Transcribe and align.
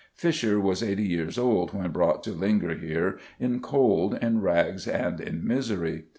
Fisher 0.15 0.59
was 0.59 0.81
eighty 0.81 1.03
years 1.07 1.37
old 1.37 1.75
when 1.75 1.91
brought 1.91 2.23
to 2.23 2.31
linger 2.31 2.73
here 2.73 3.19
"in 3.39 3.59
cold, 3.59 4.17
in 4.19 4.41
rags, 4.41 4.87
and 4.87 5.21
in 5.21 5.45
misery." 5.45 6.05